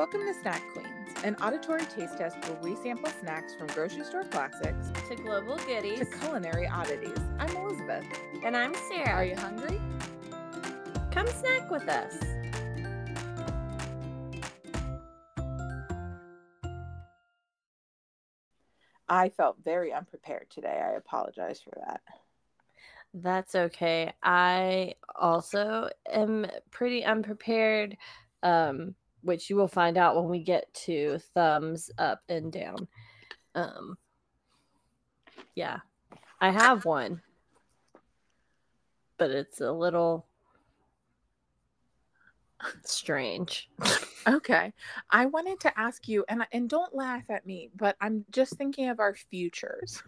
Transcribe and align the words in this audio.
Welcome 0.00 0.22
to 0.22 0.32
Snack 0.32 0.62
Queens, 0.72 1.10
an 1.24 1.36
auditory 1.42 1.84
taste 1.84 2.16
test 2.16 2.34
where 2.48 2.58
we 2.62 2.74
sample 2.74 3.10
snacks 3.20 3.54
from 3.54 3.66
grocery 3.66 4.02
store 4.02 4.24
classics 4.24 4.90
to 5.10 5.14
global 5.14 5.58
goodies 5.58 5.98
to 5.98 6.06
culinary 6.06 6.66
oddities. 6.66 7.18
I'm 7.38 7.54
Elizabeth. 7.54 8.06
And 8.42 8.56
I'm 8.56 8.72
Sarah. 8.74 9.10
Are 9.10 9.24
you 9.26 9.36
hungry? 9.36 9.78
Come 11.10 11.26
snack 11.26 11.70
with 11.70 11.86
us. 11.86 12.16
I 19.06 19.28
felt 19.28 19.58
very 19.62 19.92
unprepared 19.92 20.46
today. 20.48 20.80
I 20.82 20.92
apologize 20.92 21.60
for 21.60 21.78
that. 21.86 22.00
That's 23.12 23.54
okay. 23.54 24.14
I 24.22 24.94
also 25.14 25.90
am 26.10 26.46
pretty 26.70 27.04
unprepared, 27.04 27.98
um, 28.42 28.94
which 29.22 29.50
you 29.50 29.56
will 29.56 29.68
find 29.68 29.96
out 29.96 30.16
when 30.16 30.28
we 30.28 30.42
get 30.42 30.72
to 30.74 31.18
thumbs 31.34 31.90
up 31.98 32.22
and 32.28 32.52
down. 32.52 32.88
Um, 33.54 33.96
yeah, 35.54 35.78
I 36.40 36.50
have 36.50 36.84
one, 36.84 37.22
but 39.18 39.30
it's 39.30 39.60
a 39.60 39.72
little 39.72 40.26
strange. 42.84 43.68
Okay. 44.26 44.72
I 45.10 45.26
wanted 45.26 45.60
to 45.60 45.78
ask 45.78 46.06
you, 46.08 46.24
and 46.28 46.46
and 46.52 46.68
don't 46.68 46.94
laugh 46.94 47.24
at 47.30 47.46
me, 47.46 47.70
but 47.74 47.96
I'm 48.00 48.24
just 48.30 48.56
thinking 48.56 48.88
of 48.88 49.00
our 49.00 49.14
futures. 49.14 50.02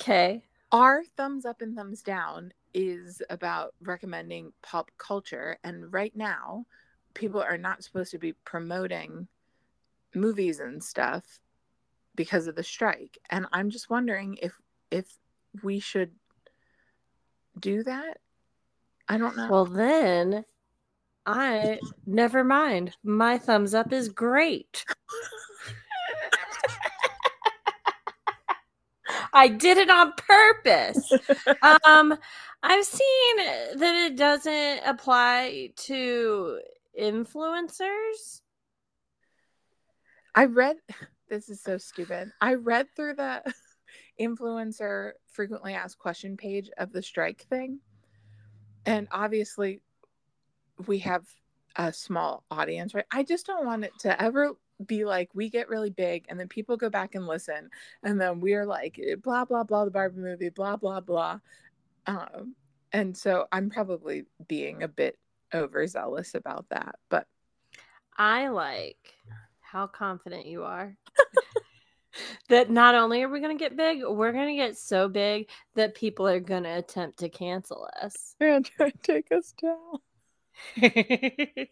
Okay. 0.00 0.42
Our 0.72 1.04
thumbs 1.16 1.44
up 1.44 1.60
and 1.60 1.76
thumbs 1.76 2.02
down 2.02 2.52
is 2.74 3.20
about 3.28 3.74
recommending 3.82 4.52
pop 4.62 4.90
culture, 4.96 5.58
and 5.64 5.92
right 5.92 6.16
now, 6.16 6.66
people 7.14 7.40
are 7.40 7.58
not 7.58 7.82
supposed 7.82 8.10
to 8.12 8.18
be 8.18 8.32
promoting 8.44 9.28
movies 10.14 10.60
and 10.60 10.82
stuff 10.82 11.40
because 12.14 12.46
of 12.46 12.54
the 12.54 12.62
strike. 12.62 13.18
And 13.30 13.46
I'm 13.52 13.70
just 13.70 13.90
wondering 13.90 14.38
if 14.42 14.52
if 14.90 15.06
we 15.62 15.80
should 15.80 16.12
do 17.58 17.82
that. 17.84 18.18
I 19.08 19.18
don't 19.18 19.36
know. 19.36 19.48
Well, 19.50 19.66
then 19.66 20.44
I 21.26 21.78
never 22.06 22.44
mind. 22.44 22.96
My 23.02 23.38
thumbs 23.38 23.74
up 23.74 23.92
is 23.92 24.08
great. 24.08 24.84
I 29.34 29.48
did 29.48 29.78
it 29.78 29.90
on 29.90 30.12
purpose. 30.16 31.12
Um, 31.84 32.16
I've 32.62 32.84
seen 32.84 33.36
that 33.76 34.06
it 34.06 34.16
doesn't 34.16 34.80
apply 34.84 35.70
to 35.76 36.60
influencers. 36.98 38.40
I 40.34 40.46
read 40.46 40.76
this 41.28 41.48
is 41.48 41.62
so 41.62 41.78
stupid. 41.78 42.30
I 42.40 42.54
read 42.54 42.86
through 42.94 43.14
the 43.14 43.42
influencer 44.20 45.12
frequently 45.28 45.74
asked 45.74 45.98
question 45.98 46.36
page 46.36 46.70
of 46.78 46.92
the 46.92 47.02
strike 47.02 47.46
thing. 47.48 47.80
And 48.84 49.08
obviously 49.10 49.80
we 50.86 50.98
have 51.00 51.24
a 51.76 51.92
small 51.92 52.44
audience, 52.50 52.94
right? 52.94 53.06
I 53.10 53.22
just 53.22 53.46
don't 53.46 53.66
want 53.66 53.84
it 53.84 53.92
to 54.00 54.20
ever 54.20 54.52
be 54.86 55.04
like 55.04 55.30
we 55.32 55.48
get 55.48 55.68
really 55.68 55.90
big 55.90 56.24
and 56.28 56.38
then 56.38 56.48
people 56.48 56.76
go 56.76 56.90
back 56.90 57.14
and 57.14 57.26
listen 57.26 57.70
and 58.02 58.20
then 58.20 58.40
we're 58.40 58.66
like 58.66 58.98
blah 59.22 59.44
blah 59.44 59.62
blah 59.62 59.84
the 59.84 59.90
Barbie 59.90 60.20
movie, 60.20 60.48
blah 60.48 60.76
blah 60.76 61.00
blah. 61.00 61.38
Um 62.06 62.54
and 62.92 63.16
so 63.16 63.46
I'm 63.52 63.70
probably 63.70 64.24
being 64.48 64.82
a 64.82 64.88
bit 64.88 65.18
overzealous 65.54 66.34
about 66.34 66.66
that, 66.70 66.96
but 67.08 67.26
I 68.16 68.48
like 68.48 69.14
how 69.60 69.86
confident 69.86 70.46
you 70.46 70.64
are. 70.64 70.96
that 72.48 72.70
not 72.70 72.94
only 72.94 73.22
are 73.22 73.28
we 73.28 73.40
going 73.40 73.56
to 73.56 73.62
get 73.62 73.76
big, 73.76 74.00
we're 74.06 74.32
going 74.32 74.48
to 74.48 74.62
get 74.62 74.76
so 74.76 75.08
big 75.08 75.48
that 75.74 75.94
people 75.94 76.28
are 76.28 76.40
going 76.40 76.64
to 76.64 76.78
attempt 76.78 77.18
to 77.20 77.28
cancel 77.28 77.88
us. 78.00 78.34
they're 78.40 78.60
try 78.60 78.90
to 78.90 78.98
take 78.98 79.32
us 79.32 79.54
down. 79.60 79.98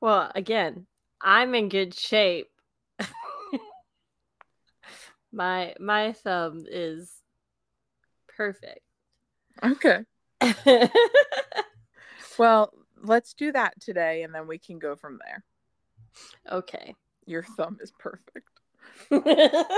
well, 0.00 0.32
again, 0.34 0.86
I'm 1.20 1.54
in 1.54 1.68
good 1.68 1.94
shape. 1.94 2.48
my 5.32 5.74
my 5.78 6.12
thumb 6.12 6.64
is 6.68 7.12
perfect. 8.36 8.80
Okay. 9.62 10.04
Well, 12.40 12.72
let's 13.02 13.34
do 13.34 13.52
that 13.52 13.80
today 13.80 14.22
and 14.22 14.34
then 14.34 14.46
we 14.46 14.58
can 14.58 14.78
go 14.78 14.96
from 14.96 15.18
there. 15.24 15.44
okay. 16.50 16.94
Your 17.26 17.42
thumb 17.42 17.78
is 17.80 17.92
perfect. 17.98 18.48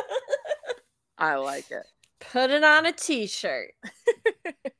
I 1.18 1.34
like 1.36 1.70
it. 1.70 1.86
Put 2.20 2.50
it 2.50 2.64
on 2.64 2.86
a 2.86 2.92
t-shirt. 2.92 3.72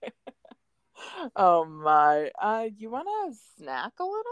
oh 1.36 1.64
my. 1.64 2.30
Uh 2.41 2.69
you 2.76 2.91
want 2.91 3.08
to 3.08 3.38
snack 3.56 3.92
a 3.98 4.04
little? 4.04 4.22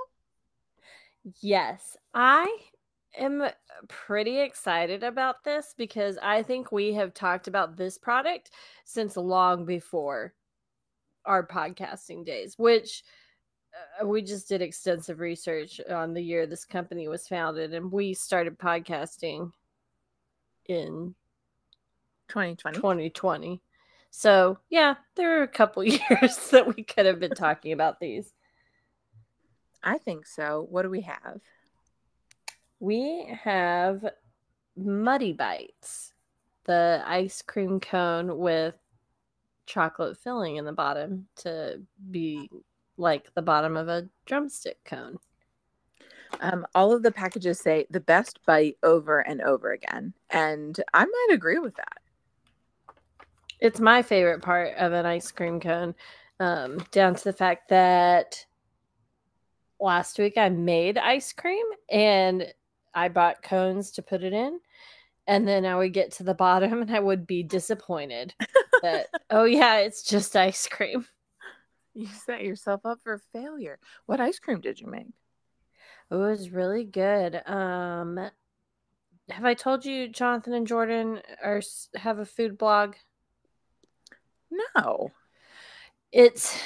Yes, 1.43 1.97
I 2.15 2.57
am 3.17 3.45
pretty 3.89 4.41
excited 4.41 5.03
about 5.03 5.45
this 5.45 5.75
because 5.77 6.19
I 6.23 6.43
think 6.43 6.73
we 6.73 6.95
have 6.95 7.13
talked 7.13 7.49
about 7.49 7.77
this 7.77 7.99
product 7.99 8.51
since 8.85 9.17
long 9.17 9.67
before 9.67 10.33
our 11.25 11.47
podcasting 11.47 12.25
days, 12.25 12.55
which 12.57 13.03
uh, 14.01 14.07
we 14.07 14.23
just 14.23 14.49
did 14.49 14.63
extensive 14.63 15.21
research 15.21 15.81
on 15.89 16.15
the 16.15 16.23
year 16.23 16.47
this 16.47 16.65
company 16.65 17.09
was 17.09 17.29
founded 17.29 17.75
and 17.75 17.91
we 17.91 18.15
started 18.15 18.59
podcasting 18.59 19.53
in 20.67 21.15
2020. 22.29 22.77
2020. 22.77 23.61
So, 24.11 24.59
yeah, 24.71 24.95
there 25.15 25.39
are 25.39 25.43
a 25.43 25.49
couple 25.49 25.85
years 25.85 26.37
that 26.51 26.75
we 26.77 26.83
could 26.83 27.07
have 27.07 27.21
been 27.21 27.35
talking 27.35 27.73
about 27.73 28.01
these. 28.01 28.33
I 29.83 29.99
think 29.99 30.27
so. 30.27 30.67
What 30.69 30.83
do 30.83 30.91
we 30.91 31.03
have? 31.03 31.41
We 32.81 33.27
have 33.43 34.05
Muddy 34.77 35.33
Bites, 35.33 36.13
the 36.65 37.03
ice 37.07 37.43
cream 37.43 37.81
cone 37.81 38.39
with 38.39 38.75
chocolate 39.67 40.19
filling 40.19 40.57
in 40.57 40.65
the 40.65 40.73
bottom 40.73 41.29
to 41.37 41.81
be 42.11 42.51
like 43.01 43.33
the 43.35 43.43
bottom 43.43 43.77
of 43.77 43.89
a 43.89 44.09
drumstick 44.27 44.85
cone. 44.85 45.19
Um 46.41 46.67
all 46.75 46.93
of 46.93 47.03
the 47.03 47.11
packages 47.11 47.59
say 47.59 47.87
the 47.91 48.01
best 48.01 48.39
bite 48.47 48.77
over 48.83 49.21
and 49.21 49.41
over 49.41 49.73
again. 49.73 50.15
And 50.31 50.79
I 50.95 51.05
might 51.05 51.29
agree 51.33 51.59
with 51.59 51.75
that. 51.77 51.99
It's 53.61 53.81
my 53.81 54.03
favorite 54.03 54.43
part 54.43 54.75
of 54.79 54.93
an 54.93 55.05
ice 55.05 55.31
cream 55.31 55.61
cone, 55.61 55.95
um, 56.39 56.79
down 56.93 57.15
to 57.15 57.25
the 57.25 57.33
fact 57.33 57.69
that 57.69 58.47
last 59.79 60.19
week 60.19 60.39
I 60.39 60.49
made 60.49 60.97
ice 60.99 61.33
cream 61.33 61.65
and 61.91 62.53
I 62.95 63.09
bought 63.09 63.43
cones 63.43 63.91
to 63.93 64.03
put 64.03 64.23
it 64.23 64.33
in. 64.33 64.61
And 65.27 65.47
then 65.47 65.65
I 65.65 65.77
would 65.77 65.93
get 65.93 66.13
to 66.13 66.23
the 66.23 66.35
bottom 66.47 66.81
and 66.81 66.91
I 66.91 67.01
would 67.01 67.27
be 67.27 67.43
disappointed 67.43 68.35
that, 68.83 69.09
oh, 69.31 69.45
yeah, 69.45 69.77
it's 69.79 70.03
just 70.03 70.37
ice 70.37 70.67
cream. 70.67 71.07
You 71.95 72.07
set 72.07 72.43
yourself 72.43 72.87
up 72.87 73.01
for 73.03 73.19
failure. 73.33 73.79
What 74.07 74.21
ice 74.21 74.39
cream 74.39 74.61
did 74.61 74.81
you 74.81 74.87
make? 74.87 75.09
It 76.11 76.15
was 76.15 76.51
really 76.51 76.85
good. 76.85 77.41
Um, 77.47 78.19
have 79.29 79.45
I 79.45 79.55
told 79.55 79.85
you 79.85 80.09
Jonathan 80.09 80.55
and 80.55 80.67
Jordan 80.67 81.21
are 81.43 81.61
have 81.97 82.19
a 82.19 82.25
food 82.25 82.59
blog? 82.59 82.95
No. 84.51 85.11
It's 86.13 86.59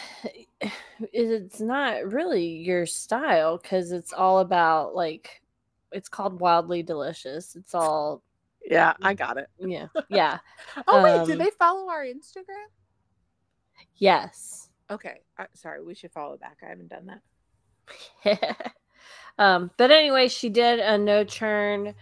it's 1.12 1.60
not 1.60 2.10
really 2.10 2.46
your 2.46 2.86
style 2.86 3.58
because 3.58 3.92
it's 3.92 4.12
all 4.12 4.38
about 4.38 4.94
like 4.94 5.42
it's 5.92 6.08
called 6.08 6.40
Wildly 6.40 6.82
Delicious. 6.82 7.54
It's 7.54 7.74
all 7.74 8.22
Yeah, 8.68 8.94
I 9.02 9.14
got 9.14 9.36
it. 9.36 9.48
yeah 9.58 9.88
yeah 10.08 10.38
Oh 10.88 11.02
wait, 11.02 11.26
did 11.26 11.38
Um, 11.38 11.38
they 11.38 11.50
follow 11.58 11.88
our 11.88 12.04
Instagram? 12.04 12.68
yes. 13.96 14.70
Okay. 14.90 15.20
Uh, 15.38 15.46
sorry, 15.54 15.82
we 15.82 15.94
should 15.94 16.12
follow 16.12 16.36
back. 16.36 16.58
I 16.62 16.68
haven't 16.68 16.88
done 16.88 17.18
that. 18.24 18.74
um, 19.38 19.70
but 19.76 19.90
anyway, 19.90 20.28
she 20.28 20.48
did 20.48 20.80
a 20.80 20.98
no 20.98 21.24
churn 21.24 21.94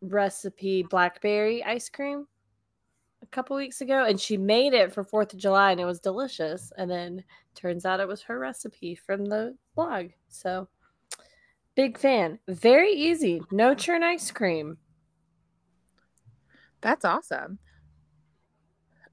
recipe 0.00 0.82
blackberry 0.82 1.64
ice 1.64 1.88
cream 1.88 2.26
a 3.22 3.26
couple 3.26 3.56
weeks 3.56 3.80
ago, 3.80 4.04
and 4.04 4.20
she 4.20 4.36
made 4.36 4.74
it 4.74 4.92
for 4.92 5.04
Fourth 5.04 5.32
of 5.32 5.38
July, 5.38 5.72
and 5.72 5.80
it 5.80 5.86
was 5.86 6.00
delicious. 6.00 6.72
And 6.76 6.90
then 6.90 7.24
turns 7.54 7.84
out 7.86 8.00
it 8.00 8.08
was 8.08 8.22
her 8.22 8.38
recipe 8.38 8.94
from 8.94 9.26
the 9.26 9.56
blog. 9.74 10.08
So 10.28 10.68
big 11.74 11.98
fan. 11.98 12.38
Very 12.48 12.92
easy. 12.92 13.42
No 13.50 13.74
churn 13.74 14.02
ice 14.02 14.30
cream. 14.30 14.78
That's 16.80 17.04
awesome. 17.04 17.58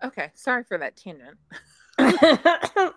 Okay, 0.03 0.31
sorry 0.33 0.63
for 0.63 0.77
that 0.77 0.97
tangent. 0.97 1.37
it 2.21 2.75
was 2.83 2.93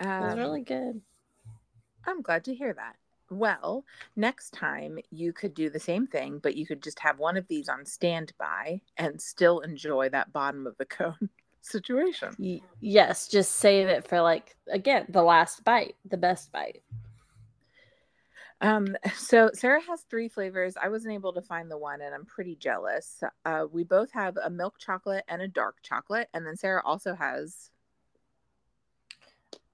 Um, 0.00 0.38
really 0.38 0.62
good. 0.62 1.00
I'm 2.06 2.22
glad 2.22 2.44
to 2.44 2.54
hear 2.54 2.72
that. 2.72 2.96
Well, 3.30 3.84
next 4.16 4.52
time 4.52 4.98
you 5.10 5.32
could 5.32 5.52
do 5.52 5.68
the 5.68 5.80
same 5.80 6.06
thing, 6.06 6.38
but 6.42 6.56
you 6.56 6.66
could 6.66 6.82
just 6.82 6.98
have 7.00 7.18
one 7.18 7.36
of 7.36 7.46
these 7.48 7.68
on 7.68 7.84
standby 7.84 8.80
and 8.96 9.20
still 9.20 9.60
enjoy 9.60 10.08
that 10.10 10.32
bottom 10.32 10.66
of 10.66 10.76
the 10.78 10.86
cone 10.86 11.28
situation. 11.60 12.34
Y- 12.38 12.62
yes, 12.80 13.28
just 13.28 13.56
save 13.56 13.88
it 13.88 14.08
for 14.08 14.20
like 14.22 14.56
again 14.70 15.04
the 15.10 15.22
last 15.22 15.62
bite, 15.64 15.96
the 16.08 16.16
best 16.16 16.50
bite. 16.52 16.82
Um, 18.60 18.96
so 19.16 19.50
Sarah 19.54 19.82
has 19.82 20.02
three 20.02 20.28
flavors. 20.28 20.76
I 20.80 20.88
wasn't 20.88 21.14
able 21.14 21.32
to 21.34 21.42
find 21.42 21.70
the 21.70 21.78
one, 21.78 22.00
and 22.00 22.14
I'm 22.14 22.24
pretty 22.24 22.56
jealous. 22.56 23.22
Uh, 23.44 23.66
we 23.70 23.84
both 23.84 24.12
have 24.12 24.36
a 24.42 24.50
milk 24.50 24.78
chocolate 24.78 25.24
and 25.28 25.42
a 25.42 25.48
dark 25.48 25.76
chocolate, 25.82 26.28
and 26.34 26.46
then 26.46 26.56
Sarah 26.56 26.82
also 26.84 27.14
has 27.14 27.70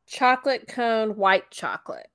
chocolate 0.07 0.69
cone 0.69 1.17
white 1.17 1.51
chocolate. 1.51 2.09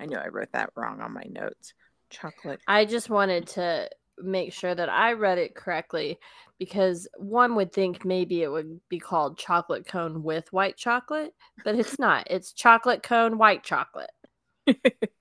I 0.00 0.06
know 0.06 0.18
I 0.18 0.28
wrote 0.28 0.52
that 0.52 0.70
wrong 0.76 1.00
on 1.00 1.12
my 1.12 1.24
notes. 1.28 1.74
Chocolate. 2.10 2.60
I 2.68 2.84
just 2.84 3.10
wanted 3.10 3.48
to 3.48 3.90
make 4.18 4.52
sure 4.52 4.74
that 4.74 4.88
I 4.88 5.12
read 5.12 5.38
it 5.38 5.54
correctly 5.54 6.18
because 6.58 7.06
one 7.16 7.54
would 7.54 7.72
think 7.72 8.04
maybe 8.04 8.42
it 8.42 8.50
would 8.50 8.80
be 8.88 8.98
called 8.98 9.38
chocolate 9.38 9.86
cone 9.86 10.22
with 10.22 10.52
white 10.52 10.76
chocolate, 10.76 11.34
but 11.64 11.76
it's 11.76 11.98
not. 11.98 12.26
It's 12.30 12.52
chocolate 12.52 13.02
cone 13.02 13.38
white 13.38 13.62
chocolate. 13.62 14.10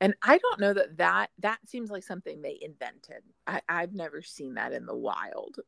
and 0.00 0.14
I 0.22 0.38
don't 0.38 0.60
know 0.60 0.72
that 0.74 0.96
that 0.98 1.30
that 1.40 1.58
seems 1.66 1.90
like 1.90 2.04
something 2.04 2.40
they 2.40 2.58
invented. 2.60 3.22
I, 3.46 3.62
I've 3.68 3.94
never 3.94 4.22
seen 4.22 4.54
that 4.54 4.72
in 4.72 4.86
the 4.86 4.96
wild. 4.96 5.60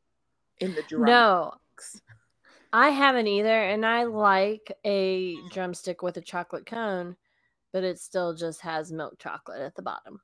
In 0.59 0.75
the 0.75 0.83
drum. 0.83 1.05
No, 1.05 1.53
I 2.73 2.89
haven't 2.89 3.27
either, 3.27 3.49
and 3.49 3.85
I 3.85 4.03
like 4.03 4.71
a 4.85 5.35
drumstick 5.51 6.01
with 6.01 6.17
a 6.17 6.21
chocolate 6.21 6.65
cone, 6.65 7.17
but 7.73 7.83
it 7.83 7.99
still 7.99 8.33
just 8.33 8.61
has 8.61 8.91
milk 8.91 9.19
chocolate 9.19 9.61
at 9.61 9.75
the 9.75 9.81
bottom. 9.81 10.21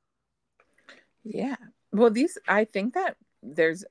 Yeah. 1.24 1.58
Well, 1.92 2.10
these 2.10 2.38
I 2.48 2.66
think 2.66 2.94
that 2.94 3.18
there's 3.44 3.84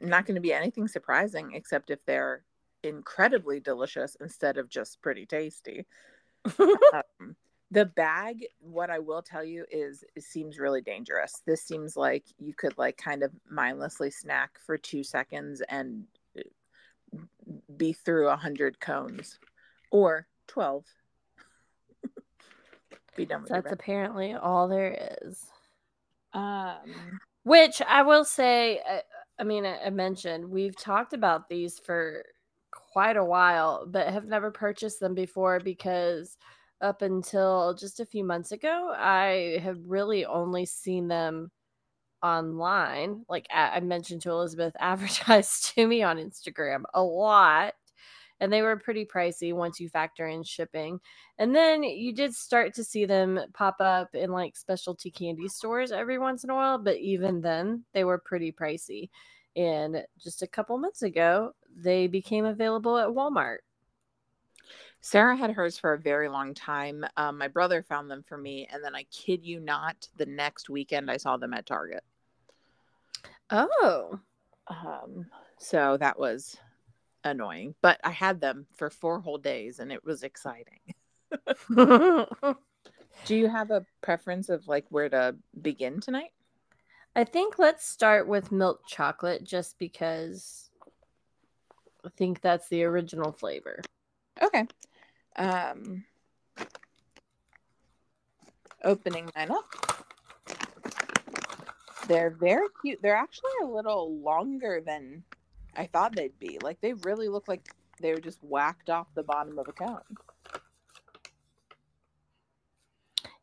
not 0.00 0.26
going 0.26 0.36
to 0.36 0.40
be 0.40 0.52
anything 0.52 0.88
surprising 0.88 1.52
except 1.54 1.90
if 1.90 2.04
they're 2.06 2.44
incredibly 2.82 3.60
delicious 3.60 4.16
instead 4.20 4.58
of 4.58 4.68
just 4.68 5.02
pretty 5.02 5.26
tasty. 5.26 5.86
um, 6.58 7.36
the 7.74 7.84
bag, 7.84 8.46
what 8.60 8.88
I 8.88 8.98
will 8.98 9.22
tell 9.22 9.44
you 9.44 9.64
is 9.70 10.04
it 10.16 10.22
seems 10.22 10.58
really 10.58 10.80
dangerous. 10.80 11.42
This 11.46 11.62
seems 11.62 11.96
like 11.96 12.24
you 12.38 12.54
could 12.54 12.78
like 12.78 12.96
kind 12.96 13.22
of 13.22 13.32
mindlessly 13.50 14.10
snack 14.10 14.58
for 14.64 14.78
two 14.78 15.02
seconds 15.02 15.60
and 15.68 16.04
uh, 16.38 17.18
be 17.76 17.92
through 17.92 18.28
a 18.28 18.36
hundred 18.36 18.80
cones 18.80 19.38
or 19.90 20.26
12 20.48 20.84
be 23.16 23.26
done 23.26 23.42
with 23.42 23.50
that's 23.50 23.72
apparently 23.72 24.34
all 24.34 24.68
there 24.68 25.16
is. 25.22 25.44
Um 26.32 27.20
which 27.44 27.82
i 27.82 28.02
will 28.02 28.24
say 28.24 28.80
uh, 28.88 29.00
I 29.38 29.42
mean, 29.42 29.66
I 29.66 29.90
mentioned 29.90 30.48
we've 30.48 30.76
talked 30.76 31.12
about 31.12 31.48
these 31.48 31.78
for 31.78 32.24
quite 32.70 33.16
a 33.16 33.24
while, 33.24 33.84
but 33.86 34.08
have 34.08 34.26
never 34.26 34.50
purchased 34.50 35.00
them 35.00 35.14
before 35.14 35.58
because 35.58 36.36
up 36.80 37.02
until 37.02 37.74
just 37.74 38.00
a 38.00 38.06
few 38.06 38.24
months 38.24 38.52
ago, 38.52 38.94
I 38.96 39.60
have 39.62 39.78
really 39.86 40.24
only 40.24 40.66
seen 40.66 41.08
them 41.08 41.50
online. 42.22 43.24
Like 43.28 43.46
I 43.52 43.80
mentioned 43.80 44.22
to 44.22 44.30
Elizabeth, 44.30 44.74
advertised 44.80 45.74
to 45.74 45.86
me 45.86 46.02
on 46.02 46.18
Instagram 46.18 46.82
a 46.94 47.02
lot 47.02 47.74
and 48.40 48.52
they 48.52 48.62
were 48.62 48.76
pretty 48.76 49.04
pricey 49.04 49.54
once 49.54 49.80
you 49.80 49.88
factor 49.88 50.26
in 50.26 50.42
shipping. 50.42 51.00
And 51.38 51.54
then 51.54 51.82
you 51.82 52.12
did 52.12 52.34
start 52.34 52.74
to 52.74 52.84
see 52.84 53.04
them 53.04 53.40
pop 53.52 53.76
up 53.80 54.14
in 54.14 54.30
like 54.30 54.56
specialty 54.56 55.10
candy 55.10 55.48
stores 55.48 55.92
every 55.92 56.18
once 56.18 56.44
in 56.44 56.50
a 56.50 56.54
while, 56.54 56.78
but 56.78 56.98
even 56.98 57.40
then 57.40 57.84
they 57.92 58.04
were 58.04 58.18
pretty 58.18 58.52
pricey. 58.52 59.08
And 59.56 60.02
just 60.18 60.42
a 60.42 60.48
couple 60.48 60.76
months 60.78 61.02
ago, 61.02 61.52
they 61.76 62.06
became 62.06 62.44
available 62.44 62.98
at 62.98 63.08
Walmart. 63.08 63.58
Sarah 65.00 65.36
had 65.36 65.50
hers 65.50 65.78
for 65.78 65.92
a 65.92 65.98
very 65.98 66.28
long 66.28 66.54
time. 66.54 67.04
Um, 67.16 67.38
my 67.38 67.48
brother 67.48 67.82
found 67.82 68.10
them 68.10 68.24
for 68.26 68.38
me, 68.38 68.68
and 68.72 68.82
then 68.82 68.94
I 68.94 69.04
kid 69.04 69.44
you 69.44 69.60
not, 69.60 70.08
the 70.16 70.26
next 70.26 70.70
weekend 70.70 71.10
I 71.10 71.16
saw 71.16 71.36
them 71.36 71.54
at 71.54 71.66
Target. 71.66 72.02
Oh. 73.50 74.18
Um, 74.66 75.26
so 75.58 75.96
that 75.98 76.18
was 76.18 76.56
annoying, 77.24 77.74
but 77.82 77.98
I 78.04 78.10
had 78.10 78.40
them 78.40 78.66
for 78.74 78.90
four 78.90 79.20
whole 79.20 79.38
days 79.38 79.78
and 79.78 79.92
it 79.92 80.04
was 80.04 80.22
exciting. 80.22 80.80
Do 83.24 83.34
you 83.34 83.48
have 83.48 83.70
a 83.70 83.86
preference 84.02 84.48
of 84.48 84.68
like 84.68 84.86
where 84.90 85.08
to 85.08 85.36
begin 85.60 86.00
tonight? 86.00 86.30
I 87.16 87.24
think 87.24 87.58
let's 87.58 87.86
start 87.86 88.26
with 88.26 88.52
milk 88.52 88.80
chocolate 88.86 89.44
just 89.44 89.78
because 89.78 90.70
I 92.04 92.08
think 92.16 92.40
that's 92.40 92.68
the 92.68 92.84
original 92.84 93.32
flavor. 93.32 93.80
Okay. 94.42 94.66
Um 95.36 96.04
opening 98.82 99.30
mine 99.34 99.50
up. 99.50 99.64
They're 102.06 102.30
very 102.30 102.66
cute. 102.82 103.00
They're 103.02 103.16
actually 103.16 103.50
a 103.62 103.66
little 103.66 104.18
longer 104.18 104.82
than 104.84 105.24
I 105.76 105.86
thought 105.86 106.14
they'd 106.14 106.38
be. 106.38 106.58
Like 106.62 106.80
they 106.80 106.92
really 106.92 107.28
look 107.28 107.48
like 107.48 107.74
they 108.00 108.12
were 108.12 108.20
just 108.20 108.38
whacked 108.42 108.90
off 108.90 109.06
the 109.14 109.22
bottom 109.22 109.58
of 109.58 109.68
a 109.68 109.72
cone. 109.72 110.00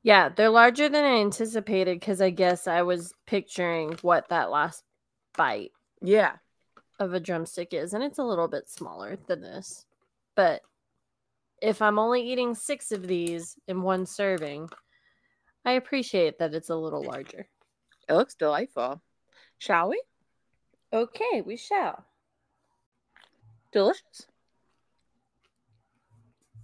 Yeah, 0.04 0.30
they're 0.30 0.50
larger 0.50 0.90
than 0.90 1.06
I 1.06 1.20
anticipated 1.22 2.00
because 2.00 2.22
I 2.22 2.32
guess 2.32 2.68
I 2.68 2.82
was 2.82 3.14
picturing 3.28 3.98
what 4.02 4.30
that 4.30 4.50
last 4.50 4.84
bite 5.38 5.72
yeah 6.02 6.38
of 7.00 7.14
a 7.14 7.20
drumstick 7.20 7.74
is, 7.74 7.94
and 7.94 8.04
it's 8.04 8.20
a 8.20 8.24
little 8.24 8.48
bit 8.48 8.70
smaller 8.70 9.18
than 9.28 9.42
this. 9.42 9.86
But 10.36 10.62
if 11.62 11.82
I'm 11.82 12.00
only 12.00 12.22
eating 12.22 12.56
six 12.56 12.92
of 12.92 13.08
these 13.08 13.56
in 13.68 13.84
one 13.84 14.06
serving, 14.06 14.70
I 15.64 15.74
appreciate 15.74 16.40
that 16.40 16.54
it's 16.56 16.70
a 16.70 16.76
little 16.76 17.04
larger. 17.04 17.48
It 18.10 18.14
looks 18.14 18.34
delightful. 18.34 19.02
Shall 19.60 19.90
we? 19.90 20.02
Okay, 20.92 21.42
we 21.46 21.56
shall. 21.56 22.04
Delicious. 23.72 24.28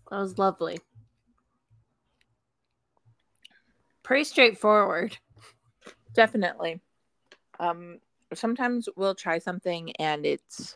That 0.09 0.19
was 0.19 0.37
lovely. 0.37 0.79
Pretty 4.03 4.23
straightforward. 4.23 5.17
Definitely. 6.13 6.81
Um, 7.59 7.99
sometimes 8.33 8.89
we'll 8.95 9.15
try 9.15 9.37
something 9.37 9.95
and 9.97 10.25
it's 10.25 10.75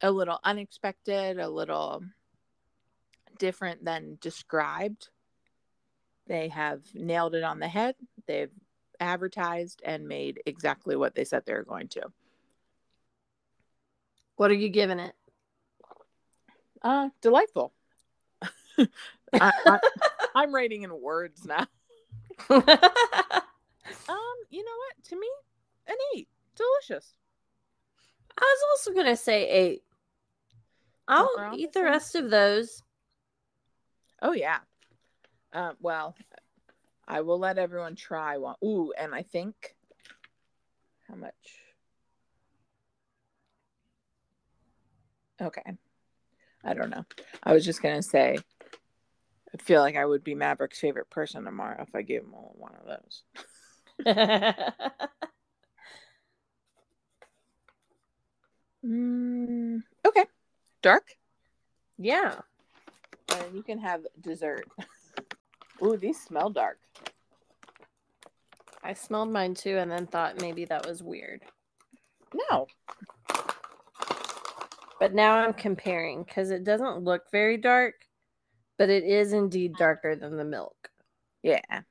a 0.00 0.10
little 0.10 0.38
unexpected, 0.44 1.38
a 1.38 1.48
little 1.48 2.02
different 3.38 3.84
than 3.84 4.18
described. 4.20 5.08
They 6.26 6.48
have 6.48 6.80
nailed 6.94 7.34
it 7.34 7.44
on 7.44 7.60
the 7.60 7.68
head. 7.68 7.94
They've 8.26 8.50
advertised 9.00 9.82
and 9.84 10.08
made 10.08 10.42
exactly 10.46 10.96
what 10.96 11.14
they 11.14 11.24
said 11.24 11.44
they 11.44 11.52
were 11.52 11.62
going 11.62 11.88
to. 11.88 12.02
What 14.36 14.50
are 14.50 14.54
you 14.54 14.68
giving 14.68 14.98
it? 14.98 15.14
Uh, 16.82 17.08
delightful. 17.20 17.72
I, 19.32 19.80
am 20.34 20.54
writing 20.54 20.82
in 20.82 21.00
words 21.00 21.44
now. 21.44 21.66
um, 22.50 22.60
you 24.50 24.64
know 24.64 24.76
what? 24.76 25.04
To 25.04 25.18
me, 25.18 25.28
an 25.86 25.96
eight. 26.14 26.28
Delicious. 26.54 27.14
I 28.38 28.42
was 28.42 28.62
also 28.72 28.92
gonna 28.94 29.16
say 29.16 29.48
eight. 29.48 29.82
I'll 31.08 31.52
eat 31.54 31.72
the 31.72 31.84
rest 31.84 32.14
of 32.14 32.30
those. 32.30 32.82
Oh 34.22 34.32
yeah. 34.32 34.58
Uh, 35.52 35.72
well, 35.80 36.14
I 37.08 37.20
will 37.22 37.38
let 37.38 37.58
everyone 37.58 37.96
try 37.96 38.36
one. 38.38 38.56
Ooh, 38.64 38.92
and 38.98 39.14
I 39.14 39.22
think 39.22 39.74
how 41.08 41.14
much? 41.14 41.60
Okay. 45.40 45.76
I 46.64 46.74
don't 46.74 46.90
know. 46.90 47.04
I 47.42 47.52
was 47.52 47.64
just 47.64 47.82
gonna 47.82 48.02
say 48.02 48.38
I 49.54 49.58
feel 49.62 49.80
like 49.80 49.96
I 49.96 50.04
would 50.04 50.24
be 50.24 50.34
Maverick's 50.34 50.80
favorite 50.80 51.10
person 51.10 51.44
tomorrow 51.44 51.82
if 51.82 51.94
I 51.94 52.02
gave 52.02 52.22
him 52.22 52.32
one 52.32 52.74
of 52.74 52.86
those. 52.86 53.22
mm, 58.84 59.82
okay. 60.06 60.24
Dark? 60.82 61.04
Yeah. 61.98 62.40
And 63.44 63.54
you 63.54 63.62
can 63.62 63.78
have 63.78 64.06
dessert. 64.20 64.66
Ooh, 65.82 65.96
these 65.96 66.20
smell 66.20 66.50
dark. 66.50 66.78
I 68.82 68.94
smelled 68.94 69.32
mine 69.32 69.54
too 69.54 69.78
and 69.78 69.90
then 69.90 70.06
thought 70.06 70.40
maybe 70.40 70.64
that 70.66 70.86
was 70.86 71.02
weird. 71.02 71.42
No. 72.50 72.66
But 74.98 75.12
now 75.12 75.36
I'm 75.36 75.52
comparing 75.52 76.22
because 76.22 76.50
it 76.50 76.64
doesn't 76.64 77.02
look 77.02 77.30
very 77.30 77.56
dark, 77.56 77.94
but 78.78 78.88
it 78.88 79.04
is 79.04 79.32
indeed 79.32 79.74
darker 79.76 80.16
than 80.16 80.36
the 80.36 80.44
milk. 80.44 80.90
Yeah. 81.42 81.82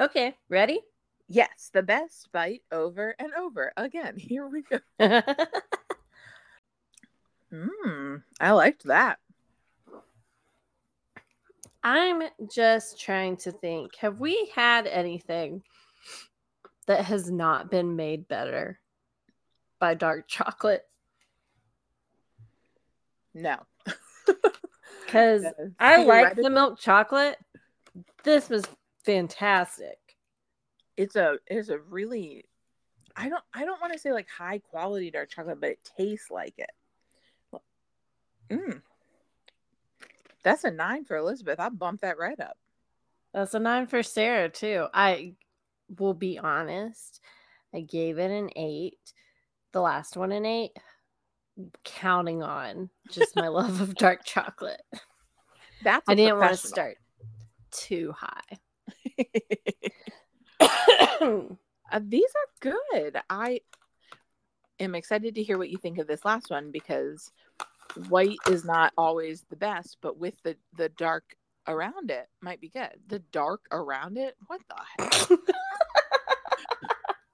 Okay, 0.00 0.36
ready? 0.48 0.80
Yes, 1.28 1.70
the 1.72 1.82
best 1.82 2.30
bite 2.32 2.62
over 2.72 3.14
and 3.18 3.32
over. 3.34 3.72
Again, 3.76 4.16
here 4.18 4.46
we 4.48 4.62
go. 4.62 4.78
Mmm, 7.52 8.22
I 8.40 8.50
liked 8.52 8.84
that. 8.84 9.18
I'm 11.82 12.22
just 12.52 13.00
trying 13.00 13.36
to 13.38 13.52
think. 13.52 13.96
Have 13.96 14.20
we 14.20 14.50
had 14.54 14.86
anything 14.86 15.62
that 16.86 17.04
has 17.04 17.30
not 17.30 17.70
been 17.70 17.96
made 17.96 18.28
better 18.28 18.80
by 19.78 19.94
dark 19.94 20.26
chocolate? 20.28 20.82
No. 23.34 23.56
Because 25.06 25.46
I 25.78 26.04
like 26.04 26.36
the 26.36 26.50
milk 26.50 26.78
chocolate. 26.78 27.38
This 28.24 28.50
was 28.50 28.64
fantastic. 29.04 29.98
it's 30.98 31.16
a 31.16 31.38
it's 31.46 31.70
a 31.70 31.78
really 31.78 32.44
I 33.16 33.30
don't 33.30 33.42
I 33.54 33.64
don't 33.64 33.80
want 33.80 33.94
to 33.94 33.98
say 33.98 34.12
like 34.12 34.28
high 34.28 34.58
quality 34.58 35.10
dark 35.10 35.30
chocolate, 35.30 35.60
but 35.60 35.70
it 35.70 35.90
tastes 35.96 36.30
like 36.30 36.54
it. 36.58 36.68
Mm. 38.50 38.82
That's 40.42 40.64
a 40.64 40.70
nine 40.70 41.04
for 41.04 41.16
Elizabeth. 41.16 41.60
I 41.60 41.68
bumped 41.68 42.02
that 42.02 42.18
right 42.18 42.38
up. 42.38 42.56
That's 43.32 43.54
a 43.54 43.58
nine 43.58 43.86
for 43.86 44.02
Sarah, 44.02 44.48
too. 44.48 44.86
I 44.94 45.34
will 45.98 46.14
be 46.14 46.38
honest. 46.38 47.20
I 47.74 47.80
gave 47.80 48.18
it 48.18 48.30
an 48.30 48.50
eight. 48.56 49.12
The 49.72 49.80
last 49.80 50.16
one 50.16 50.32
an 50.32 50.46
eight. 50.46 50.72
Counting 51.84 52.42
on 52.42 52.88
just 53.10 53.36
my 53.36 53.48
love 53.48 53.80
of 53.80 53.94
dark 53.96 54.24
chocolate. 54.24 54.82
That's 55.82 56.08
I 56.08 56.14
didn't 56.14 56.38
want 56.38 56.58
to 56.58 56.66
start 56.66 56.96
too 57.70 58.14
high. 58.16 58.58
Uh, 61.90 62.00
these 62.02 62.30
are 62.36 62.72
good. 63.00 63.16
I 63.30 63.60
am 64.78 64.94
excited 64.94 65.34
to 65.34 65.42
hear 65.42 65.58
what 65.58 65.70
you 65.70 65.78
think 65.78 65.98
of 65.98 66.06
this 66.06 66.24
last 66.24 66.50
one 66.50 66.70
because 66.70 67.32
white 68.08 68.38
is 68.48 68.64
not 68.64 68.92
always 68.96 69.44
the 69.50 69.56
best, 69.56 69.98
but 70.00 70.18
with 70.18 70.34
the 70.42 70.56
the 70.76 70.88
dark 70.90 71.36
around 71.66 72.10
it 72.10 72.28
might 72.40 72.60
be 72.60 72.68
good. 72.68 72.94
The 73.08 73.18
dark 73.18 73.62
around 73.70 74.16
it, 74.16 74.36
what 74.46 74.60
the 74.68 75.06
heck? 75.30 75.38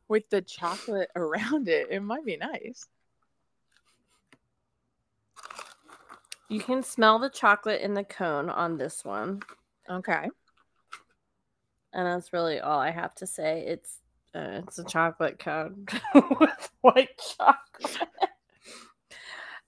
with 0.09 0.29
the 0.31 0.43
chocolate 0.43 1.11
around 1.17 1.69
it, 1.69 1.89
it 1.91 2.01
might 2.01 2.25
be 2.25 2.37
nice. 2.37 2.87
you 6.49 6.61
can 6.61 6.83
smell 6.83 7.19
the 7.19 7.31
chocolate 7.31 7.81
in 7.81 7.95
the 7.95 8.05
cone 8.05 8.49
on 8.49 8.77
this 8.77 9.05
one. 9.05 9.41
Okay. 9.91 10.29
And 11.93 12.07
that's 12.07 12.33
really 12.33 12.61
all 12.61 12.79
I 12.79 12.91
have 12.91 13.15
to 13.17 13.27
say. 13.27 13.65
It's 13.67 14.01
uh, 14.35 14.63
it's 14.67 14.79
a 14.79 14.85
chocolate 14.85 15.39
cone 15.39 15.87
with 16.15 16.71
white 16.81 17.21
chocolate. 17.39 18.09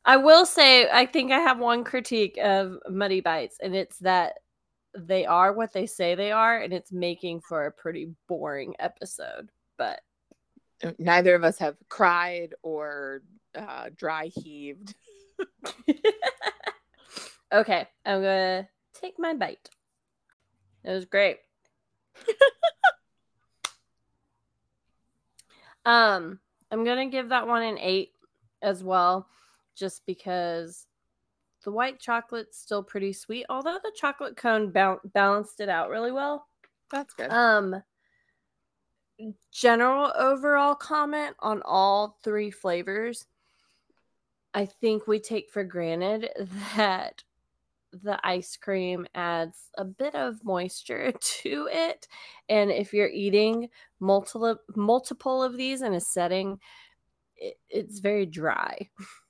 I 0.06 0.16
will 0.16 0.46
say, 0.46 0.88
I 0.88 1.04
think 1.04 1.32
I 1.32 1.40
have 1.40 1.58
one 1.58 1.82
critique 1.82 2.38
of 2.42 2.78
Muddy 2.88 3.20
Bites, 3.20 3.58
and 3.60 3.74
it's 3.74 3.98
that 3.98 4.34
they 4.96 5.26
are 5.26 5.52
what 5.52 5.72
they 5.72 5.86
say 5.86 6.14
they 6.14 6.30
are, 6.30 6.58
and 6.58 6.72
it's 6.72 6.92
making 6.92 7.40
for 7.40 7.66
a 7.66 7.72
pretty 7.72 8.14
boring 8.28 8.74
episode. 8.78 9.50
But 9.76 10.00
Neither 10.98 11.34
of 11.34 11.42
us 11.42 11.58
have 11.58 11.76
cried 11.88 12.54
or 12.62 13.22
uh, 13.54 13.88
dry 13.96 14.26
heaved. 14.26 14.94
okay, 17.52 17.88
I'm 18.04 18.20
gonna 18.20 18.68
take 18.94 19.18
my 19.18 19.34
bite. 19.34 19.70
It 20.84 20.90
was 20.92 21.06
great. 21.06 21.38
um, 25.86 26.38
I'm 26.70 26.84
gonna 26.84 27.06
give 27.06 27.30
that 27.30 27.48
one 27.48 27.62
an 27.62 27.78
eight 27.78 28.12
as 28.60 28.84
well, 28.84 29.26
just 29.76 30.04
because 30.06 30.86
the 31.64 31.70
white 31.70 31.98
chocolate's 31.98 32.58
still 32.58 32.82
pretty 32.82 33.12
sweet, 33.12 33.46
although 33.48 33.78
the 33.82 33.92
chocolate 33.96 34.36
cone 34.36 34.70
bal- 34.70 35.00
balanced 35.04 35.60
it 35.60 35.68
out 35.68 35.90
really 35.90 36.12
well. 36.12 36.46
That's 36.90 37.12
good. 37.14 37.30
Um, 37.30 37.82
general 39.52 40.12
overall 40.16 40.74
comment 40.74 41.34
on 41.40 41.62
all 41.64 42.18
three 42.22 42.50
flavors. 42.50 43.26
I 44.54 44.66
think 44.66 45.06
we 45.06 45.18
take 45.18 45.50
for 45.50 45.64
granted 45.64 46.30
that 46.76 47.22
the 47.92 48.18
ice 48.24 48.56
cream 48.56 49.06
adds 49.14 49.70
a 49.76 49.84
bit 49.84 50.14
of 50.14 50.44
moisture 50.44 51.12
to 51.20 51.68
it. 51.70 52.06
And 52.48 52.70
if 52.70 52.92
you're 52.92 53.08
eating 53.08 53.68
multiple 54.00 54.56
multiple 54.74 55.42
of 55.42 55.56
these 55.56 55.82
in 55.82 55.94
a 55.94 56.00
setting, 56.00 56.58
it, 57.36 57.58
it's 57.68 57.98
very 58.00 58.26
dry. 58.26 58.88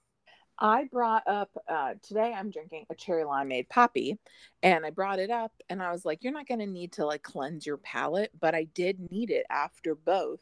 I 0.58 0.84
brought 0.84 1.26
up 1.26 1.50
uh, 1.68 1.94
today. 2.02 2.32
I'm 2.34 2.50
drinking 2.50 2.86
a 2.88 2.94
cherry 2.94 3.24
limeade 3.24 3.68
Poppi, 3.68 4.18
and 4.62 4.86
I 4.86 4.90
brought 4.90 5.18
it 5.18 5.30
up, 5.30 5.52
and 5.68 5.82
I 5.82 5.92
was 5.92 6.04
like, 6.04 6.24
"You're 6.24 6.32
not 6.32 6.48
going 6.48 6.60
to 6.60 6.66
need 6.66 6.92
to 6.92 7.06
like 7.06 7.22
cleanse 7.22 7.66
your 7.66 7.76
palate," 7.76 8.30
but 8.40 8.54
I 8.54 8.64
did 8.64 9.10
need 9.10 9.30
it 9.30 9.46
after 9.50 9.94
both 9.94 10.40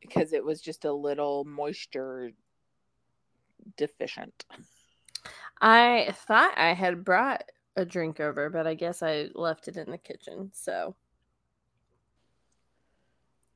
because 0.00 0.32
it 0.32 0.44
was 0.44 0.60
just 0.60 0.84
a 0.84 0.92
little 0.92 1.44
moisture 1.44 2.32
deficient. 3.76 4.44
I 5.60 6.14
thought 6.26 6.56
I 6.56 6.72
had 6.74 7.04
brought 7.04 7.44
a 7.76 7.84
drink 7.84 8.20
over, 8.20 8.50
but 8.50 8.66
I 8.66 8.74
guess 8.74 9.02
I 9.02 9.28
left 9.34 9.68
it 9.68 9.76
in 9.76 9.90
the 9.90 9.98
kitchen. 9.98 10.50
So 10.54 10.94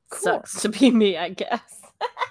Cool. 0.09 0.19
sucks 0.21 0.61
to 0.61 0.69
be 0.69 0.91
me, 0.91 1.17
I 1.17 1.29
guess. 1.29 1.81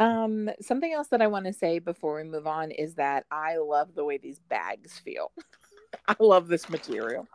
Um, 0.00 0.48
something 0.62 0.92
else 0.92 1.08
that 1.08 1.20
I 1.20 1.26
want 1.26 1.44
to 1.44 1.52
say 1.52 1.78
before 1.78 2.16
we 2.16 2.24
move 2.24 2.46
on 2.46 2.70
is 2.70 2.94
that 2.94 3.26
I 3.30 3.58
love 3.58 3.94
the 3.94 4.04
way 4.04 4.16
these 4.16 4.38
bags 4.38 4.98
feel. 4.98 5.30
I 6.08 6.16
love 6.18 6.48
this 6.48 6.70
material. 6.70 7.28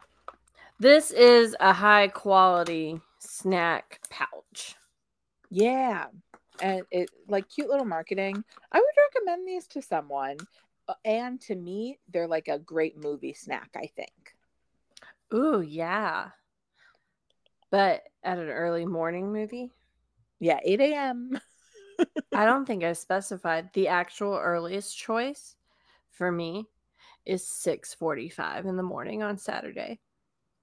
This 0.79 1.12
is 1.12 1.55
a 1.60 1.72
high 1.72 2.07
quality 2.07 3.00
snack 3.19 4.00
pouch. 4.10 4.75
Yeah. 5.51 6.07
And 6.62 6.84
it 6.89 7.10
like 7.27 7.48
cute 7.50 7.69
little 7.69 7.86
marketing. 7.86 8.43
I 8.72 8.79
would 8.79 8.86
recommend 9.13 9.48
these 9.48 9.67
to 9.67 9.81
someone. 9.81 10.38
uh, 10.88 10.95
And 11.05 11.39
to 11.41 11.55
me, 11.55 12.00
they're 12.12 12.27
like 12.27 12.48
a 12.48 12.60
great 12.60 12.98
movie 12.98 13.34
snack, 13.34 13.69
I 13.75 13.88
think. 13.95 14.36
Ooh, 15.34 15.62
yeah. 15.62 16.29
But 17.69 18.03
at 18.24 18.39
an 18.39 18.50
early 18.50 18.86
morning 18.86 19.31
movie, 19.31 19.72
Yeah, 20.39 20.60
8 20.63 20.81
a.m. 20.81 21.39
I 22.34 22.46
don't 22.46 22.66
think 22.66 22.84
I 22.84 22.94
specified 22.94 23.70
the 23.74 23.88
actual 23.88 24.36
earliest 24.36 24.98
choice 24.98 25.56
for 26.12 26.32
me 26.32 26.66
is 27.25 27.44
6:45 27.48 28.66
in 28.66 28.78
the 28.78 28.84
morning 28.84 29.24
on 29.24 29.38
Saturday. 29.38 30.00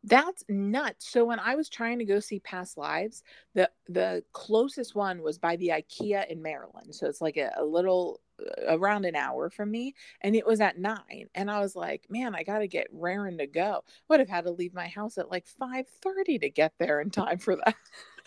That's 0.05 0.45
nuts. 0.49 1.09
So 1.09 1.25
when 1.25 1.39
I 1.39 1.55
was 1.55 1.69
trying 1.69 2.01
to 2.01 2.05
go 2.05 2.19
see 2.19 2.41
Past 2.41 2.77
Lives, 2.77 3.23
the 3.55 3.71
the 3.89 4.25
closest 4.33 4.95
one 4.97 5.23
was 5.23 5.39
by 5.39 5.57
the 5.57 5.69
IKEA 5.69 6.29
in 6.29 6.43
Maryland. 6.43 6.95
So 6.95 7.07
it's 7.07 7.21
like 7.21 7.37
a, 7.37 7.53
a 7.57 7.65
little 7.65 8.21
uh, 8.41 8.77
around 8.77 9.05
an 9.05 9.15
hour 9.15 9.49
from 9.49 9.71
me, 9.71 9.95
and 10.23 10.35
it 10.35 10.45
was 10.47 10.61
at 10.61 10.79
nine. 10.79 11.29
And 11.37 11.49
I 11.51 11.61
was 11.61 11.77
like, 11.77 12.07
man, 12.11 12.35
I 12.35 12.43
got 12.43 12.61
to 12.61 12.69
get 12.69 12.89
raring 12.93 13.39
to 13.39 13.47
go. 13.47 13.85
Would 14.09 14.19
have 14.21 14.29
had 14.29 14.45
to 14.45 14.51
leave 14.51 14.75
my 14.75 14.89
house 14.89 15.19
at 15.19 15.31
like 15.31 15.47
five 15.47 15.87
thirty 16.03 16.39
to 16.41 16.51
get 16.51 16.73
there 16.79 17.01
in 17.01 17.11
time 17.11 17.39
for 17.39 17.57
that. 17.57 17.77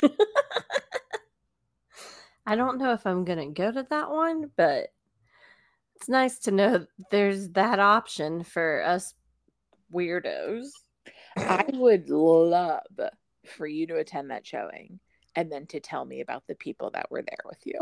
I 2.46 2.56
don't 2.56 2.78
know 2.78 2.94
if 2.94 3.06
I'm 3.08 3.26
going 3.26 3.40
to 3.40 3.62
go 3.62 3.72
to 3.72 3.86
that 3.90 4.12
one, 4.12 4.52
but 4.56 4.90
it's 5.96 6.10
nice 6.10 6.40
to 6.40 6.52
know 6.52 6.86
there's 7.10 7.50
that 7.50 7.80
option 7.80 8.44
for 8.44 8.84
us 8.84 9.14
weirdos. 9.94 10.68
I 11.38 11.66
would 11.74 12.10
love 12.10 12.82
for 13.58 13.68
you 13.68 13.88
to 13.88 13.98
attend 13.98 14.32
that 14.32 14.46
showing 14.46 15.00
and 15.36 15.52
then 15.52 15.66
to 15.68 15.80
tell 15.80 16.06
me 16.06 16.22
about 16.22 16.44
the 16.48 16.56
people 16.56 16.92
that 16.92 17.10
were 17.12 17.22
there 17.22 17.44
with 17.46 17.60
you. 17.66 17.80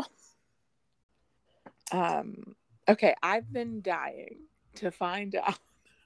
Um 1.91 2.55
okay, 2.87 3.15
I've 3.21 3.51
been 3.51 3.81
dying 3.81 4.37
to 4.75 4.91
find 4.91 5.35
out 5.35 5.59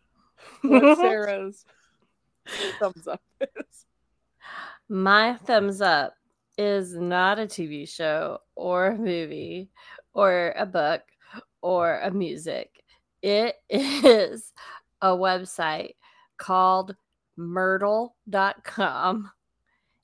what 0.61 0.97
Sarah's 0.99 1.65
thumbs 2.79 3.07
up 3.07 3.21
is. 3.41 3.85
My 4.89 5.35
thumbs 5.35 5.81
up 5.81 6.15
is 6.57 6.95
not 6.95 7.39
a 7.39 7.43
TV 7.43 7.87
show 7.87 8.39
or 8.55 8.87
a 8.87 8.97
movie 8.97 9.69
or 10.13 10.53
a 10.57 10.65
book 10.65 11.01
or 11.61 11.99
a 11.99 12.11
music. 12.11 12.83
It 13.21 13.55
is 13.69 14.53
a 15.01 15.09
website 15.09 15.95
called 16.37 16.95
murdle.com. 17.37 19.31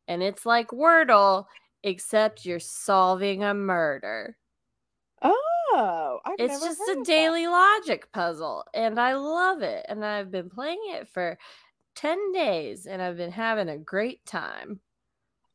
And 0.08 0.22
it's 0.22 0.46
like 0.46 0.70
Wordle, 0.70 1.46
except 1.84 2.46
you're 2.46 2.60
solving 2.60 3.44
a 3.44 3.54
murder. 3.54 4.38
Oh, 5.22 6.20
I've 6.26 6.36
it's 6.38 6.60
just 6.62 6.80
a 6.90 6.92
of 6.92 6.98
that. 6.98 7.06
daily 7.06 7.48
logic 7.48 8.12
puzzle, 8.12 8.66
and 8.74 9.00
I 9.00 9.14
love 9.14 9.62
it. 9.62 9.86
And 9.90 10.06
I've 10.06 10.30
been 10.30 10.50
playing 10.50 10.82
it 10.90 11.08
for 11.10 11.38
10 11.96 12.32
days, 12.34 12.86
and 12.86 13.02
I've 13.02 13.18
been 13.18 13.32
having 13.32 13.70
a 13.70 13.78
great 13.78 14.26
time. 14.26 14.82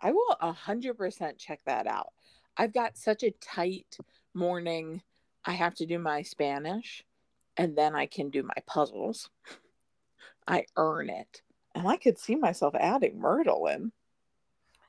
I 0.01 0.13
will 0.13 0.37
a 0.41 0.53
hundred 0.53 0.97
percent 0.97 1.39
check 1.39 1.61
that 1.67 1.87
out. 1.87 2.13
I've 2.57 2.73
got 2.73 2.97
such 2.97 3.23
a 3.23 3.31
tight 3.41 3.97
morning. 4.35 5.03
I 5.45 5.53
have 5.53 5.75
to 5.77 5.87
do 5.87 5.99
my 5.99 6.23
Spanish, 6.23 7.05
and 7.57 7.77
then 7.77 7.95
I 7.95 8.07
can 8.07 8.31
do 8.31 8.43
my 8.43 8.63
puzzles. 8.67 9.31
I 10.47 10.67
earn 10.77 11.11
it, 11.11 11.43
and 11.75 11.87
I 11.87 11.97
could 11.97 12.19
see 12.19 12.37
myself 12.37 12.75
adding 12.75 13.21
Murdle 13.21 13.67
in. 13.67 13.93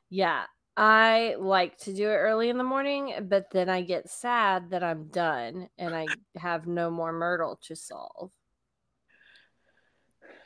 Yeah, 0.09 0.45
I 0.81 1.35
like 1.37 1.77
to 1.79 1.93
do 1.93 2.07
it 2.09 2.15
early 2.15 2.49
in 2.49 2.57
the 2.57 2.63
morning, 2.63 3.13
but 3.23 3.51
then 3.51 3.67
I 3.67 3.81
get 3.81 4.09
sad 4.09 4.69
that 4.69 4.81
I'm 4.81 5.07
done 5.07 5.67
and 5.77 5.93
I 5.93 6.07
have 6.37 6.67
no 6.67 6.89
more 6.89 7.11
Murdle 7.11 7.59
to 7.63 7.75
solve. 7.75 8.31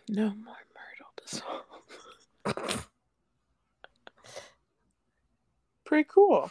No 0.09 0.33
more 0.33 0.57
Murdle 0.73 1.13
to 1.17 1.41
solve. 2.45 2.85
Pretty 5.85 6.07
cool. 6.09 6.49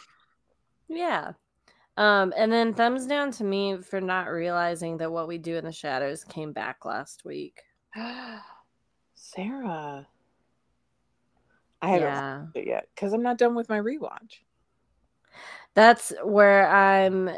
Yeah. 0.87 1.33
Um, 1.97 2.33
and 2.35 2.51
then 2.51 2.73
thumbs 2.73 3.05
down 3.05 3.31
to 3.33 3.43
me 3.43 3.77
for 3.77 4.01
not 4.01 4.25
realizing 4.27 4.97
that 4.97 5.11
what 5.11 5.27
we 5.27 5.37
do 5.37 5.57
in 5.57 5.65
the 5.65 5.71
shadows 5.71 6.23
came 6.23 6.51
back 6.51 6.85
last 6.85 7.23
week. 7.23 7.61
Sarah. 9.15 10.07
I 11.81 11.87
haven't 11.87 12.07
Yeah. 12.07 12.39
watched 12.41 12.55
it 12.55 12.67
yet 12.67 12.87
because 12.95 13.13
I'm 13.13 13.23
not 13.23 13.37
done 13.37 13.55
with 13.55 13.69
my 13.69 13.79
rewatch. 13.79 14.39
That's 15.75 16.13
where 16.23 16.67
I'm 16.69 17.31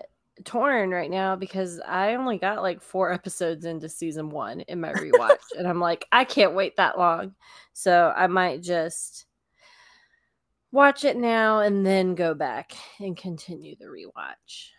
torn 0.43 0.91
right 0.91 1.09
now 1.09 1.35
because 1.35 1.79
I 1.79 2.15
only 2.15 2.37
got 2.37 2.61
like 2.61 2.81
four 2.81 3.11
episodes 3.11 3.65
into 3.65 3.89
season 3.89 4.29
one 4.29 4.61
in 4.61 4.79
my 4.81 4.93
rewatch. 4.93 5.39
and 5.57 5.67
I'm 5.67 5.79
like, 5.79 6.05
I 6.11 6.25
can't 6.25 6.53
wait 6.53 6.75
that 6.77 6.97
long. 6.97 7.35
So 7.73 8.13
I 8.15 8.27
might 8.27 8.61
just 8.61 9.25
watch 10.75 11.05
it 11.05 11.15
now 11.15 11.59
and 11.59 11.85
then 11.85 12.15
go 12.15 12.33
back 12.33 12.73
and 12.99 13.15
continue 13.15 13.75
the 13.79 13.85
rewatch. 13.85 14.71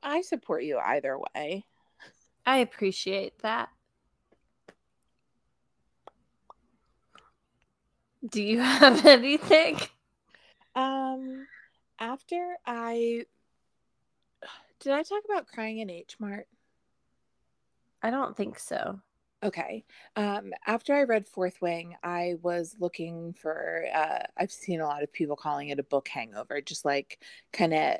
I 0.00 0.22
support 0.22 0.62
you 0.62 0.78
either 0.78 1.18
way. 1.34 1.66
I 2.46 2.58
appreciate 2.58 3.36
that. 3.42 3.68
Do 8.26 8.42
you 8.42 8.60
have 8.60 9.04
anything? 9.04 9.78
Um, 10.76 11.48
after 11.98 12.56
I 12.64 13.24
did 14.78 14.92
I 14.92 15.02
talk 15.02 15.22
about 15.24 15.48
crying 15.48 15.78
in 15.78 15.90
H 15.90 16.16
Mart? 16.20 16.46
I 18.02 18.10
don't 18.10 18.36
think 18.36 18.58
so. 18.58 19.00
Okay. 19.42 19.84
Um, 20.16 20.52
after 20.66 20.94
I 20.94 21.04
read 21.04 21.26
Fourth 21.26 21.62
Wing, 21.62 21.96
I 22.02 22.34
was 22.42 22.76
looking 22.78 23.32
for. 23.32 23.86
Uh, 23.92 24.24
I've 24.36 24.52
seen 24.52 24.80
a 24.80 24.86
lot 24.86 25.02
of 25.02 25.12
people 25.12 25.36
calling 25.36 25.70
it 25.70 25.78
a 25.78 25.84
book 25.84 26.08
hangover, 26.08 26.60
just 26.60 26.84
like 26.84 27.22
kind 27.52 27.72
of 27.72 27.96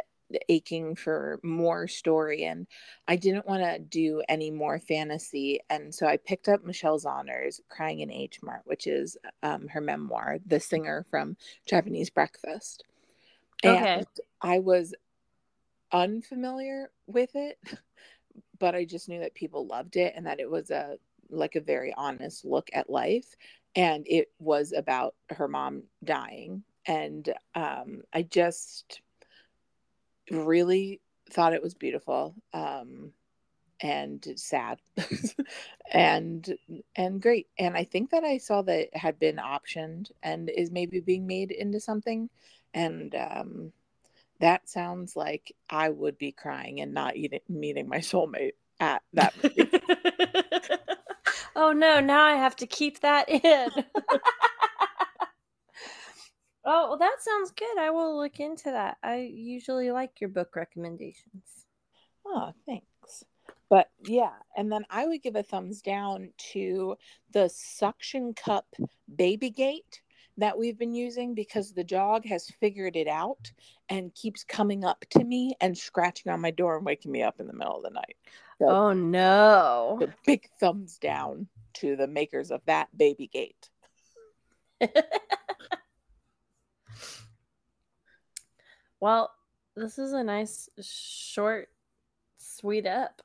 aching 0.49 0.95
for 0.95 1.41
more 1.43 1.89
story. 1.89 2.45
And 2.45 2.67
I 3.09 3.17
didn't 3.17 3.47
want 3.47 3.63
to 3.63 3.79
do 3.79 4.23
any 4.29 4.51
more 4.51 4.79
fantasy, 4.79 5.61
and 5.71 5.95
so 5.95 6.07
I 6.07 6.19
picked 6.19 6.49
up 6.49 6.63
Michelle 6.63 6.99
Zauner's 6.99 7.61
"Crying 7.71 8.01
in 8.01 8.13
H 8.13 8.41
Mart," 8.43 8.63
which 8.65 8.87
is 8.87 9.17
um, 9.43 9.67
her 9.69 9.81
memoir, 9.81 10.39
the 10.45 10.61
singer 10.61 11.07
from 11.11 11.39
Japanese 11.67 12.11
Breakfast. 12.11 12.85
Okay. 13.65 13.95
And 13.95 14.07
I 14.43 14.59
was 14.59 14.95
unfamiliar 15.91 16.91
with 17.07 17.31
it, 17.35 17.59
but 18.59 18.75
I 18.75 18.85
just 18.85 19.09
knew 19.09 19.21
that 19.21 19.35
people 19.35 19.67
loved 19.67 19.97
it 19.97 20.13
and 20.15 20.27
that 20.27 20.39
it 20.39 20.51
was 20.51 20.71
a 20.71 20.99
like 21.31 21.57
a 21.57 21.61
very 21.61 21.93
honest 21.97 22.45
look 22.45 22.69
at 22.73 22.91
life 22.91 23.37
and 23.77 24.07
it 24.09 24.29
was 24.39 24.73
about 24.73 25.15
her 25.31 25.49
mom 25.49 25.83
dying 26.05 26.63
and 26.87 27.33
um 27.55 28.03
I 28.13 28.23
just 28.23 29.01
really 30.31 31.01
thought 31.31 31.55
it 31.55 31.63
was 31.63 31.75
beautiful 31.75 32.35
um 32.53 33.13
and 33.81 34.27
sad 34.37 34.79
and 35.93 36.55
and 36.97 37.23
great 37.23 37.49
and 37.59 37.77
i 37.77 37.83
think 37.83 38.11
that 38.11 38.25
i 38.25 38.37
saw 38.37 38.61
that 38.61 38.79
it 38.79 38.97
had 38.97 39.19
been 39.19 39.37
optioned 39.37 40.11
and 40.23 40.51
is 40.51 40.71
maybe 40.71 41.01
being 41.01 41.27
made 41.27 41.51
into 41.51 41.81
something 41.81 42.29
and 42.75 43.15
um 43.15 43.73
that 44.41 44.69
sounds 44.69 45.17
like 45.17 45.55
I 45.69 45.91
would 45.91 46.19
be 46.19 46.33
crying 46.33 46.81
and 46.81 46.93
not 46.93 47.17
eating, 47.17 47.41
meeting 47.49 47.89
my 47.89 47.99
soulmate 47.99 48.55
at 48.81 49.03
that. 49.13 49.35
oh 51.57 51.73
no, 51.73 52.01
now 52.01 52.25
I 52.25 52.35
have 52.37 52.57
to 52.57 52.67
keep 52.67 53.01
that 53.01 53.29
in. 53.29 53.41
oh, 56.65 56.89
well, 56.89 56.99
that 56.99 57.17
sounds 57.21 57.53
good. 57.53 57.79
I 57.79 57.91
will 57.91 58.17
look 58.17 58.41
into 58.41 58.71
that. 58.71 58.99
I 59.03 59.17
usually 59.33 59.91
like 59.91 60.21
your 60.21 60.31
book 60.31 60.57
recommendations. 60.57 61.67
oh, 62.27 62.53
thanks. 62.67 63.25
But 63.69 63.89
yeah, 64.05 64.33
and 64.57 64.71
then 64.71 64.85
I 64.91 65.07
would 65.07 65.23
give 65.23 65.37
a 65.37 65.45
thumbs 65.45 65.81
down 65.81 66.31
to 66.53 66.97
the 67.33 67.49
suction 67.49 68.35
cup 68.35 68.67
baby 69.15 69.51
gate 69.51 70.03
that 70.41 70.59
we've 70.59 70.79
been 70.79 70.95
using 70.95 71.35
because 71.35 71.73
the 71.73 71.85
dog 71.85 72.25
has 72.27 72.51
figured 72.61 72.97
it 72.97 73.07
out 73.09 73.53
and 73.89 74.15
keeps 74.15 74.43
coming 74.45 74.85
up 74.85 75.05
to 75.11 75.23
me 75.25 75.55
and 75.61 75.77
scratching 75.77 76.33
on 76.33 76.41
my 76.41 76.51
door 76.51 76.77
and 76.77 76.85
waking 76.85 77.13
me 77.13 77.23
up 77.23 77.41
in 77.41 77.47
the 77.47 77.53
middle 77.53 77.77
of 77.77 77.83
the 77.83 77.91
night. 77.91 78.17
So 78.59 78.69
Oh 78.69 78.93
no. 78.93 79.99
a 80.03 80.09
big 80.27 80.49
thumbs 80.59 80.99
down 80.99 81.47
to 81.75 81.95
the 81.97 82.07
makers 82.07 82.51
of 82.51 82.63
that 82.67 82.89
baby 82.97 83.27
gate. 83.29 83.69
well, 89.01 89.31
this 89.77 89.99
is 89.99 90.13
a 90.13 90.23
nice 90.25 90.69
short 90.83 91.69
sweet 92.39 92.87
up. 92.87 93.23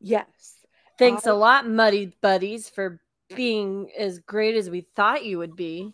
Yes. 0.00 0.56
Thanks 0.98 1.26
I- 1.26 1.30
a 1.30 1.34
lot, 1.34 1.68
Muddy 1.68 2.12
Buddies, 2.20 2.68
for 2.68 3.00
being 3.34 3.90
as 3.96 4.18
great 4.20 4.56
as 4.56 4.68
we 4.70 4.80
thought 4.96 5.24
you 5.24 5.38
would 5.38 5.56
be. 5.56 5.92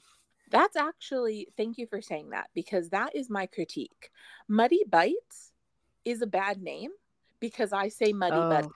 That's 0.50 0.76
actually, 0.76 1.48
thank 1.56 1.78
you 1.78 1.86
for 1.86 2.00
saying 2.00 2.30
that 2.30 2.48
because 2.54 2.90
that 2.90 3.16
is 3.16 3.28
my 3.28 3.46
critique. 3.46 4.10
Muddy 4.48 4.84
Bites 4.88 5.52
is 6.04 6.22
a 6.22 6.26
bad 6.26 6.62
name 6.62 6.90
because 7.40 7.72
I 7.72 7.88
say 7.88 8.12
Muddy 8.12 8.36
Oh. 8.36 8.48
Buddy. 8.48 8.68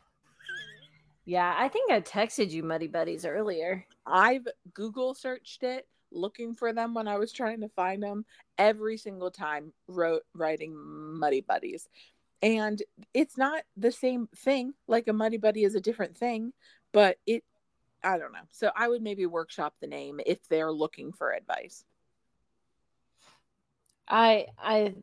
Yeah, 1.24 1.54
I 1.56 1.68
think 1.68 1.92
I 1.92 2.00
texted 2.00 2.50
you 2.50 2.64
Muddy 2.64 2.88
Buddies 2.88 3.24
earlier. 3.24 3.86
I've 4.04 4.48
Google 4.74 5.14
searched 5.14 5.62
it 5.62 5.86
looking 6.10 6.54
for 6.54 6.72
them 6.72 6.92
when 6.92 7.06
I 7.06 7.18
was 7.18 7.32
trying 7.32 7.60
to 7.60 7.68
find 7.68 8.02
them 8.02 8.24
every 8.58 8.96
single 8.96 9.30
time 9.30 9.72
wrote 9.86 10.22
writing 10.34 10.74
Muddy 10.76 11.42
Buddies. 11.42 11.88
And 12.42 12.82
it's 13.14 13.36
not 13.36 13.62
the 13.76 13.92
same 13.92 14.28
thing. 14.34 14.74
Like 14.88 15.06
a 15.06 15.12
Muddy 15.12 15.36
Buddy 15.36 15.62
is 15.62 15.74
a 15.74 15.80
different 15.80 16.16
thing, 16.16 16.52
but 16.92 17.18
it 17.26 17.44
I 18.02 18.18
don't 18.18 18.32
know. 18.32 18.40
So 18.50 18.70
I 18.74 18.88
would 18.88 19.02
maybe 19.02 19.26
workshop 19.26 19.74
the 19.80 19.86
name 19.86 20.20
if 20.24 20.38
they're 20.48 20.72
looking 20.72 21.12
for 21.12 21.32
advice. 21.32 21.84
I 24.08 24.46
I 24.58 24.94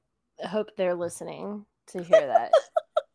hope 0.46 0.76
they're 0.76 0.96
listening 0.96 1.66
to 1.88 2.04
hear 2.04 2.28
that. 2.28 2.52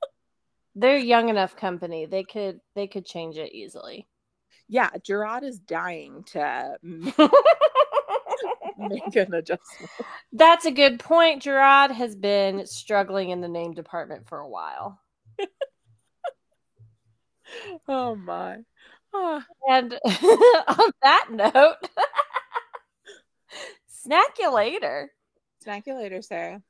they're 0.74 0.96
young 0.96 1.28
enough 1.28 1.56
company. 1.56 2.06
They 2.06 2.24
could 2.24 2.60
they 2.74 2.86
could 2.86 3.04
change 3.04 3.36
it 3.36 3.52
easily. 3.52 4.06
Yeah, 4.68 4.90
Gerard 5.02 5.44
is 5.44 5.58
dying 5.58 6.24
to 6.32 6.76
make 6.82 7.18
an 9.16 9.34
adjustment. 9.34 9.90
That's 10.32 10.64
a 10.64 10.70
good 10.70 10.98
point. 10.98 11.42
Gerard 11.42 11.90
has 11.90 12.16
been 12.16 12.66
struggling 12.66 13.30
in 13.30 13.40
the 13.40 13.48
name 13.48 13.74
department 13.74 14.28
for 14.28 14.38
a 14.38 14.48
while. 14.48 15.00
oh 17.88 18.14
my. 18.14 18.58
Oh. 19.12 19.42
And 19.68 19.92
on 20.04 20.90
that 21.02 21.26
note, 21.30 21.76
snack 23.86 24.36
you 24.38 24.54
later. 24.54 25.10
Snack 25.62 25.86
you 25.86 25.96
later, 25.96 26.22
Sarah. 26.22 26.62